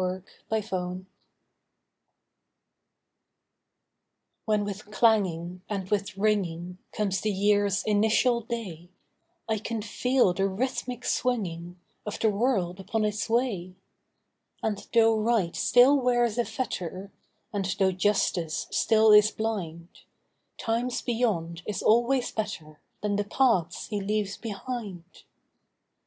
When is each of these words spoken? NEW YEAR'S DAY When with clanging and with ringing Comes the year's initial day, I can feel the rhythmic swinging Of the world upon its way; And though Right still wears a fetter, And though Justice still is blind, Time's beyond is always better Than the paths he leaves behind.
NEW 0.00 0.22
YEAR'S 0.50 0.70
DAY 0.70 1.04
When 4.46 4.64
with 4.64 4.90
clanging 4.90 5.60
and 5.68 5.90
with 5.90 6.16
ringing 6.16 6.78
Comes 6.90 7.20
the 7.20 7.30
year's 7.30 7.82
initial 7.84 8.40
day, 8.40 8.88
I 9.46 9.58
can 9.58 9.82
feel 9.82 10.32
the 10.32 10.46
rhythmic 10.48 11.04
swinging 11.04 11.78
Of 12.06 12.18
the 12.18 12.30
world 12.30 12.80
upon 12.80 13.04
its 13.04 13.28
way; 13.28 13.74
And 14.62 14.88
though 14.94 15.18
Right 15.20 15.54
still 15.54 15.98
wears 16.00 16.38
a 16.38 16.46
fetter, 16.46 17.12
And 17.52 17.66
though 17.78 17.92
Justice 17.92 18.68
still 18.70 19.12
is 19.12 19.30
blind, 19.30 19.88
Time's 20.56 21.02
beyond 21.02 21.60
is 21.66 21.82
always 21.82 22.32
better 22.32 22.80
Than 23.02 23.16
the 23.16 23.24
paths 23.24 23.88
he 23.88 24.00
leaves 24.00 24.38
behind. 24.38 25.24